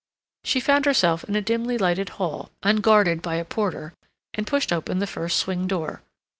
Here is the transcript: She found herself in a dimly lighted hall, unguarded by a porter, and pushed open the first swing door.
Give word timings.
She 0.43 0.59
found 0.59 0.85
herself 0.85 1.23
in 1.25 1.35
a 1.35 1.43
dimly 1.43 1.77
lighted 1.77 2.09
hall, 2.17 2.49
unguarded 2.63 3.21
by 3.21 3.35
a 3.35 3.45
porter, 3.45 3.93
and 4.33 4.47
pushed 4.47 4.73
open 4.73 4.97
the 4.97 5.05
first 5.05 5.37
swing 5.37 5.67
door. 5.67 6.01